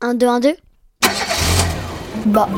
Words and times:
1, 0.00 0.14
2, 0.14 0.26
1, 0.26 0.40
2 0.40 0.56
Bah. 2.26 2.48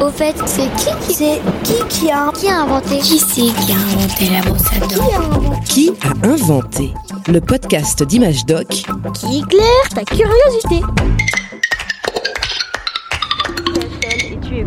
Au 0.00 0.08
fait, 0.10 0.34
c'est 0.46 0.68
qui 0.76 1.06
qui 1.06 1.14
c'est 1.14 1.40
qui 1.64 1.74
qui 1.88 2.10
a 2.10 2.30
qui 2.32 2.48
a 2.48 2.62
inventé? 2.62 2.98
Qui 2.98 3.18
c'est 3.18 3.26
qui 3.26 3.72
a 3.72 3.76
inventé 3.76 4.30
la 4.30 4.40
brosse 4.42 4.66
à 4.66 4.86
Qui 4.86 4.96
dents 4.96 5.10
a 5.12 5.18
inventé? 5.18 5.64
Qui 5.66 5.92
a 6.02 6.26
inventé 6.28 6.94
Le 7.28 7.40
podcast 7.40 8.02
d'Image 8.04 8.44
Doc? 8.46 8.66
Qui 8.68 9.38
éclaire 9.38 9.88
ta 9.94 10.04
curiosité 10.04 10.82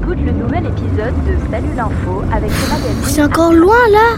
écoutes 0.05 0.23
le 0.23 0.31
nouvel 0.31 0.65
épisode 0.65 1.13
de 1.25 1.51
Salut 1.51 1.75
l'info 1.75 2.21
avec 2.31 2.51
le 2.51 2.69
magazine. 2.69 3.03
C'est 3.03 3.23
encore 3.23 3.53
loin 3.53 3.77
là 3.91 4.17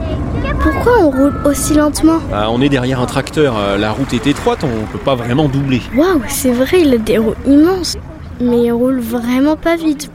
Pourquoi 0.61 0.99
on 1.01 1.09
roule 1.11 1.33
aussi 1.45 1.75
lentement 1.75 2.19
Ah, 2.33 2.49
on 2.51 2.61
est 2.61 2.69
derrière 2.69 2.99
un 2.99 3.05
tracteur, 3.05 3.57
euh, 3.57 3.77
la 3.77 3.91
route 3.91 4.13
est 4.13 4.27
étroite, 4.27 4.63
on 4.63 4.85
peut 4.91 4.97
pas 4.97 5.15
vraiment 5.15 5.47
doubler. 5.47 5.81
Waouh, 5.95 6.21
c'est 6.27 6.51
vrai, 6.51 6.81
il 6.81 6.93
a 6.93 6.97
des 6.97 7.17
roues 7.17 7.35
immenses. 7.45 7.97
Mais 8.41 8.63
il 8.63 8.71
roule 8.71 8.99
vraiment 8.99 9.55
pas 9.55 9.75
vite. 9.75 10.11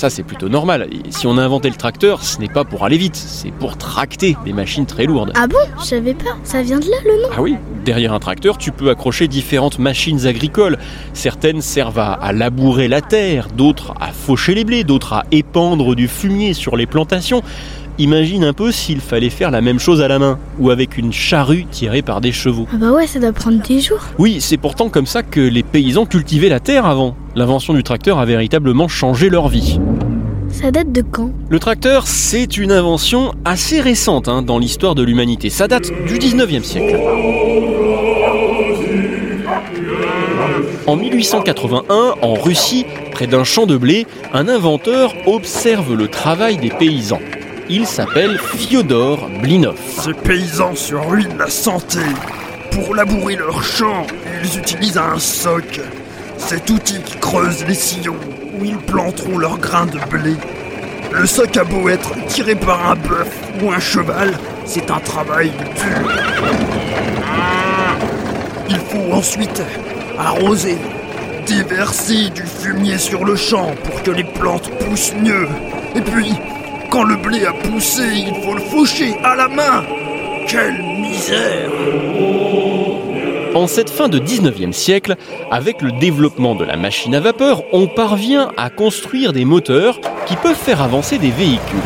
Ça 0.00 0.08
c'est 0.08 0.22
plutôt 0.22 0.48
normal. 0.48 0.88
Et 0.90 1.12
si 1.12 1.26
on 1.26 1.36
a 1.36 1.42
inventé 1.42 1.68
le 1.68 1.74
tracteur, 1.76 2.22
ce 2.22 2.38
n'est 2.38 2.48
pas 2.48 2.64
pour 2.64 2.86
aller 2.86 2.96
vite, 2.96 3.16
c'est 3.16 3.50
pour 3.50 3.76
tracter 3.76 4.34
des 4.46 4.54
machines 4.54 4.86
très 4.86 5.04
lourdes. 5.04 5.30
Ah 5.34 5.46
bon? 5.46 5.58
Je 5.78 5.84
savais 5.84 6.14
pas. 6.14 6.38
Ça 6.42 6.62
vient 6.62 6.78
de 6.78 6.86
là 6.86 6.96
le 7.04 7.22
nom? 7.22 7.28
Ah 7.36 7.42
oui, 7.42 7.56
derrière 7.84 8.14
un 8.14 8.18
tracteur, 8.18 8.56
tu 8.56 8.72
peux 8.72 8.88
accrocher 8.88 9.28
différentes 9.28 9.78
machines 9.78 10.26
agricoles. 10.26 10.78
Certaines 11.12 11.60
servent 11.60 11.98
à, 11.98 12.14
à 12.14 12.32
labourer 12.32 12.88
la 12.88 13.02
terre, 13.02 13.48
d'autres 13.54 13.92
à 14.00 14.10
faucher 14.10 14.54
les 14.54 14.64
blés, 14.64 14.84
d'autres 14.84 15.12
à 15.12 15.26
épandre 15.32 15.94
du 15.94 16.08
fumier 16.08 16.54
sur 16.54 16.78
les 16.78 16.86
plantations. 16.86 17.42
Imagine 17.98 18.44
un 18.44 18.54
peu 18.54 18.72
s'il 18.72 19.00
fallait 19.00 19.28
faire 19.28 19.50
la 19.50 19.60
même 19.60 19.78
chose 19.78 20.00
à 20.00 20.08
la 20.08 20.18
main, 20.18 20.38
ou 20.58 20.70
avec 20.70 20.96
une 20.96 21.12
charrue 21.12 21.66
tirée 21.70 22.00
par 22.00 22.22
des 22.22 22.32
chevaux. 22.32 22.66
Ah 22.72 22.78
bah 22.78 22.92
ouais, 22.92 23.06
ça 23.06 23.20
doit 23.20 23.34
prendre 23.34 23.60
des 23.60 23.80
jours. 23.82 24.00
Oui, 24.16 24.40
c'est 24.40 24.56
pourtant 24.56 24.88
comme 24.88 25.04
ça 25.04 25.22
que 25.22 25.40
les 25.40 25.62
paysans 25.62 26.06
cultivaient 26.06 26.48
la 26.48 26.60
terre 26.60 26.86
avant. 26.86 27.14
L'invention 27.34 27.74
du 27.74 27.82
tracteur 27.82 28.18
a 28.18 28.24
véritablement 28.24 28.88
changé 28.88 29.28
leur 29.28 29.48
vie. 29.48 29.78
Ça 30.60 30.70
date 30.70 30.92
de 30.92 31.00
quand? 31.00 31.30
Le 31.48 31.58
tracteur, 31.58 32.06
c'est 32.06 32.58
une 32.58 32.70
invention 32.70 33.32
assez 33.46 33.80
récente 33.80 34.28
hein, 34.28 34.42
dans 34.42 34.58
l'histoire 34.58 34.94
de 34.94 35.02
l'humanité. 35.02 35.48
Ça 35.48 35.68
date 35.68 35.90
du 36.06 36.18
19e 36.18 36.62
siècle. 36.62 37.00
En 40.86 40.96
1881, 40.96 42.14
en 42.20 42.34
Russie, 42.34 42.84
près 43.10 43.26
d'un 43.26 43.42
champ 43.42 43.64
de 43.64 43.78
blé, 43.78 44.06
un 44.34 44.48
inventeur 44.48 45.14
observe 45.26 45.94
le 45.94 46.08
travail 46.08 46.58
des 46.58 46.68
paysans. 46.68 47.22
Il 47.70 47.86
s'appelle 47.86 48.36
Fyodor 48.38 49.30
Blinov. 49.40 49.78
Ces 50.02 50.12
paysans 50.12 50.74
se 50.74 50.94
ruinent 50.94 51.38
la 51.38 51.48
santé. 51.48 52.00
Pour 52.70 52.94
labourer 52.94 53.36
leurs 53.36 53.62
champs, 53.62 54.06
ils 54.44 54.58
utilisent 54.58 54.98
un 54.98 55.18
soc. 55.18 55.80
Cet 56.36 56.68
outil 56.68 57.00
qui 57.00 57.16
creuse 57.16 57.64
les 57.66 57.74
sillons 57.74 58.16
ils 58.64 58.76
planteront 58.76 59.38
leurs 59.38 59.58
grains 59.58 59.86
de 59.86 59.98
blé. 60.10 60.34
Le 61.12 61.26
soc 61.26 61.56
a 61.56 61.64
beau 61.64 61.88
être 61.88 62.12
tiré 62.26 62.54
par 62.54 62.90
un 62.90 62.94
bœuf 62.94 63.28
ou 63.62 63.70
un 63.70 63.80
cheval, 63.80 64.38
c'est 64.64 64.90
un 64.90 65.00
travail 65.00 65.50
dur. 65.50 66.10
Il 68.68 68.78
faut 68.78 69.12
ensuite 69.12 69.62
arroser, 70.18 70.78
déverser 71.46 72.30
du 72.30 72.42
fumier 72.42 72.98
sur 72.98 73.24
le 73.24 73.34
champ 73.34 73.74
pour 73.84 74.02
que 74.02 74.10
les 74.12 74.24
plantes 74.24 74.70
poussent 74.78 75.14
mieux. 75.20 75.48
Et 75.96 76.00
puis, 76.00 76.32
quand 76.90 77.04
le 77.04 77.16
blé 77.16 77.46
a 77.46 77.52
poussé, 77.52 78.02
il 78.14 78.34
faut 78.42 78.54
le 78.54 78.60
faucher 78.60 79.16
à 79.24 79.34
la 79.34 79.48
main. 79.48 79.84
Quelle 80.46 80.82
misère 80.82 81.70
En 83.60 83.66
cette 83.66 83.90
fin 83.90 84.08
de 84.08 84.18
19e 84.18 84.72
siècle, 84.72 85.16
avec 85.50 85.82
le 85.82 85.92
développement 85.92 86.54
de 86.54 86.64
la 86.64 86.78
machine 86.78 87.14
à 87.14 87.20
vapeur, 87.20 87.62
on 87.74 87.88
parvient 87.88 88.50
à 88.56 88.70
construire 88.70 89.34
des 89.34 89.44
moteurs 89.44 90.00
qui 90.24 90.34
peuvent 90.36 90.56
faire 90.56 90.80
avancer 90.80 91.18
des 91.18 91.30
véhicules. 91.30 91.78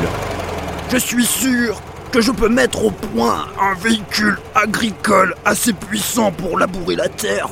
Je 0.93 0.99
suis 0.99 1.27
sûr 1.27 1.83
que 2.13 2.21
je 2.21 2.31
peux 2.31 2.49
mettre 2.49 2.85
au 2.85 2.93
point 2.93 3.47
un 3.61 3.75
véhicule 3.75 4.39
agricole 4.55 5.35
assez 5.45 5.73
puissant 5.73 6.31
pour 6.31 6.61
labourer 6.61 6.95
la 6.95 7.09
terre, 7.09 7.49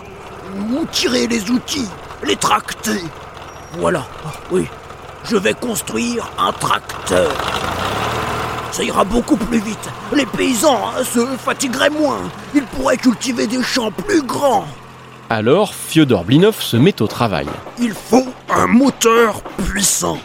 ou 0.71 0.87
tirer 0.93 1.27
les 1.27 1.51
outils, 1.51 1.89
les 2.23 2.37
tracter. 2.37 3.03
Voilà, 3.79 4.07
oui, 4.53 4.69
je 5.25 5.37
vais 5.37 5.55
construire 5.55 6.31
un 6.39 6.53
tracteur. 6.53 7.72
Ça 8.73 8.83
ira 8.83 9.05
beaucoup 9.05 9.37
plus 9.37 9.59
vite. 9.61 9.89
Les 10.15 10.25
paysans 10.25 10.81
hein, 10.97 11.05
se 11.05 11.27
fatigueraient 11.37 11.91
moins. 11.91 12.21
Ils 12.55 12.65
pourraient 12.65 12.97
cultiver 12.97 13.47
des 13.47 13.63
champs 13.63 13.91
plus 13.91 14.23
grands. 14.23 14.67
Alors, 15.29 15.75
Fyodor 15.75 16.25
Blinov 16.25 16.61
se 16.61 16.79
met 16.79 17.01
au 17.03 17.07
travail. 17.07 17.47
Il 17.79 17.93
faut 17.93 18.27
un 18.51 18.67
moteur 18.67 19.43
puissant. 19.43 20.19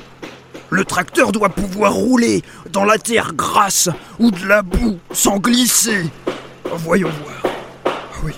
Le 0.70 0.86
tracteur 0.86 1.32
doit 1.32 1.50
pouvoir 1.50 1.94
rouler 1.94 2.42
dans 2.72 2.86
la 2.86 2.98
terre 2.98 3.34
grasse 3.34 3.90
ou 4.20 4.32
de 4.32 4.46
la 4.46 4.62
boue 4.62 4.98
sans 5.12 5.38
glisser. 5.40 6.10
Voyons 6.74 7.10
voir. 7.24 7.54
Ah 7.86 7.90
Oui. 8.24 8.34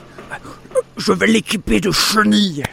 Je 0.98 1.12
vais 1.12 1.28
l'équiper 1.28 1.80
de 1.80 1.92
chenilles. 1.92 2.64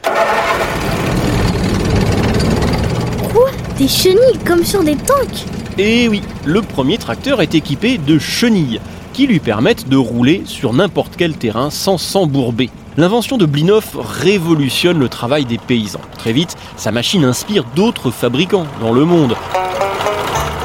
Quoi? 3.32 3.50
Des 3.78 3.88
chenilles 3.88 4.38
comme 4.46 4.64
sur 4.64 4.82
des 4.82 4.96
tanks? 4.96 5.46
Et 5.78 6.08
oui, 6.08 6.22
le 6.46 6.62
premier 6.62 6.96
tracteur 6.96 7.42
est 7.42 7.54
équipé 7.54 7.98
de 7.98 8.18
chenilles 8.18 8.80
qui 9.12 9.26
lui 9.26 9.40
permettent 9.40 9.88
de 9.88 9.96
rouler 9.96 10.42
sur 10.46 10.72
n'importe 10.72 11.14
quel 11.16 11.36
terrain 11.36 11.68
sans 11.70 11.98
s'embourber. 11.98 12.70
L'invention 12.96 13.36
de 13.36 13.44
Blinov 13.44 13.84
révolutionne 13.98 14.98
le 14.98 15.08
travail 15.10 15.44
des 15.44 15.58
paysans. 15.58 16.00
Très 16.16 16.32
vite, 16.32 16.56
sa 16.76 16.92
machine 16.92 17.24
inspire 17.24 17.64
d'autres 17.74 18.10
fabricants 18.10 18.66
dans 18.80 18.92
le 18.92 19.04
monde. 19.04 19.36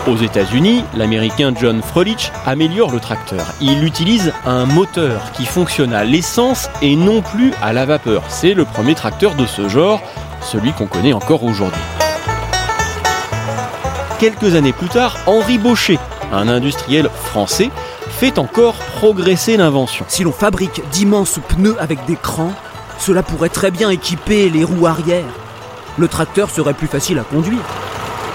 Aux 0.07 0.15
États-Unis, 0.15 0.83
l'américain 0.95 1.53
John 1.59 1.81
Froelich 1.81 2.31
améliore 2.45 2.91
le 2.91 2.99
tracteur. 2.99 3.45
Il 3.61 3.83
utilise 3.83 4.33
un 4.45 4.65
moteur 4.65 5.31
qui 5.33 5.45
fonctionne 5.45 5.93
à 5.93 6.05
l'essence 6.05 6.69
et 6.81 6.95
non 6.95 7.21
plus 7.21 7.51
à 7.61 7.73
la 7.73 7.85
vapeur. 7.85 8.23
C'est 8.29 8.53
le 8.53 8.63
premier 8.63 8.95
tracteur 8.95 9.35
de 9.35 9.45
ce 9.45 9.67
genre, 9.67 10.01
celui 10.41 10.71
qu'on 10.71 10.87
connaît 10.87 11.13
encore 11.13 11.43
aujourd'hui. 11.43 11.81
Quelques 14.21 14.53
années 14.53 14.71
plus 14.71 14.87
tard, 14.87 15.17
Henri 15.25 15.57
Baucher, 15.57 15.97
un 16.31 16.47
industriel 16.47 17.09
français, 17.09 17.71
fait 18.07 18.37
encore 18.37 18.75
progresser 18.75 19.57
l'invention. 19.57 20.05
Si 20.07 20.23
l'on 20.23 20.31
fabrique 20.31 20.83
d'immenses 20.91 21.39
pneus 21.47 21.75
avec 21.79 22.05
des 22.05 22.15
crans, 22.15 22.53
cela 22.99 23.23
pourrait 23.23 23.49
très 23.49 23.71
bien 23.71 23.89
équiper 23.89 24.51
les 24.51 24.63
roues 24.63 24.85
arrière. 24.85 25.25
Le 25.97 26.07
tracteur 26.07 26.51
serait 26.51 26.75
plus 26.75 26.85
facile 26.85 27.17
à 27.17 27.23
conduire. 27.23 27.63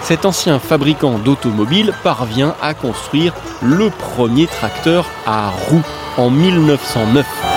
Cet 0.03 0.25
ancien 0.25 0.59
fabricant 0.59 1.21
d'automobiles 1.21 1.95
parvient 2.03 2.57
à 2.61 2.75
construire 2.75 3.33
le 3.63 3.91
premier 3.91 4.49
tracteur 4.49 5.07
à 5.25 5.51
roues 5.51 5.85
en 6.17 6.31
1909. 6.31 7.56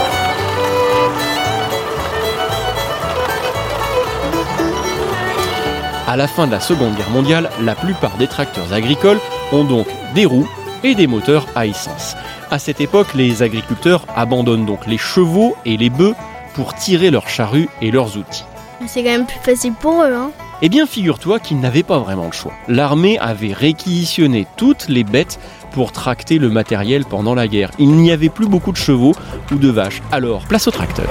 À 6.09 6.17
la 6.17 6.27
fin 6.27 6.47
de 6.47 6.51
la 6.51 6.59
Seconde 6.59 6.95
Guerre 6.95 7.11
mondiale, 7.11 7.51
la 7.61 7.75
plupart 7.75 8.17
des 8.17 8.25
tracteurs 8.25 8.73
agricoles 8.73 9.19
ont 9.51 9.63
donc 9.63 9.85
des 10.15 10.25
roues 10.25 10.49
et 10.83 10.95
des 10.95 11.05
moteurs 11.05 11.45
à 11.53 11.67
essence. 11.67 12.15
À 12.49 12.57
cette 12.57 12.81
époque, 12.81 13.13
les 13.13 13.43
agriculteurs 13.43 14.07
abandonnent 14.15 14.65
donc 14.65 14.87
les 14.87 14.97
chevaux 14.97 15.55
et 15.65 15.77
les 15.77 15.91
bœufs 15.91 16.15
pour 16.55 16.73
tirer 16.73 17.11
leurs 17.11 17.29
charrues 17.29 17.69
et 17.83 17.91
leurs 17.91 18.17
outils. 18.17 18.43
C'est 18.87 19.03
quand 19.03 19.11
même 19.11 19.27
plus 19.27 19.39
facile 19.43 19.73
pour 19.79 20.01
eux, 20.01 20.11
hein 20.11 20.31
Eh 20.63 20.69
bien, 20.69 20.87
figure-toi 20.87 21.39
qu'ils 21.39 21.59
n'avaient 21.59 21.83
pas 21.83 21.99
vraiment 21.99 22.25
le 22.25 22.31
choix. 22.31 22.53
L'armée 22.67 23.19
avait 23.19 23.53
réquisitionné 23.53 24.47
toutes 24.57 24.87
les 24.89 25.03
bêtes 25.03 25.39
pour 25.73 25.91
tracter 25.91 26.39
le 26.39 26.49
matériel 26.49 27.05
pendant 27.05 27.35
la 27.35 27.47
guerre. 27.47 27.69
Il 27.77 27.91
n'y 27.91 28.11
avait 28.11 28.29
plus 28.29 28.47
beaucoup 28.47 28.71
de 28.71 28.77
chevaux 28.77 29.13
ou 29.51 29.57
de 29.57 29.69
vaches. 29.69 30.01
Alors, 30.11 30.47
place 30.47 30.67
au 30.67 30.71
tracteur. 30.71 31.05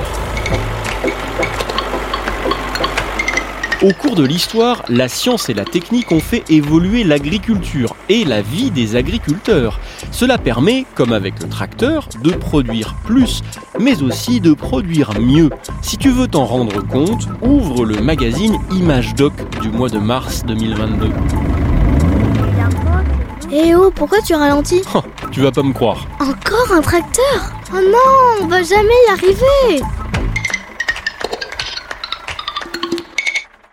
Au 3.80 3.92
cours 3.92 4.16
de 4.16 4.24
l'histoire, 4.24 4.82
la 4.88 5.06
science 5.06 5.48
et 5.48 5.54
la 5.54 5.64
technique 5.64 6.10
ont 6.10 6.18
fait 6.18 6.42
évoluer 6.50 7.04
l'agriculture 7.04 7.94
et 8.08 8.24
la 8.24 8.42
vie 8.42 8.72
des 8.72 8.96
agriculteurs. 8.96 9.78
Cela 10.10 10.36
permet, 10.36 10.84
comme 10.96 11.12
avec 11.12 11.40
le 11.40 11.48
tracteur, 11.48 12.08
de 12.24 12.32
produire 12.32 12.96
plus, 13.04 13.40
mais 13.78 14.02
aussi 14.02 14.40
de 14.40 14.52
produire 14.52 15.12
mieux. 15.20 15.50
Si 15.80 15.96
tu 15.96 16.10
veux 16.10 16.26
t'en 16.26 16.44
rendre 16.44 16.84
compte, 16.88 17.28
ouvre 17.40 17.84
le 17.84 18.00
magazine 18.00 18.58
Image 18.72 19.14
Doc 19.14 19.32
du 19.62 19.68
mois 19.68 19.88
de 19.88 19.98
mars 19.98 20.44
2022. 20.44 21.10
Eh 23.52 23.76
oh, 23.76 23.92
pourquoi 23.94 24.20
tu 24.22 24.34
ralentis? 24.34 24.82
Oh, 24.92 25.02
tu 25.30 25.40
vas 25.40 25.52
pas 25.52 25.62
me 25.62 25.72
croire. 25.72 26.04
Encore 26.18 26.72
un 26.72 26.80
tracteur? 26.80 27.52
Oh 27.72 27.76
non, 27.76 28.42
on 28.42 28.46
va 28.48 28.60
jamais 28.64 28.88
y 29.06 29.12
arriver 29.12 29.84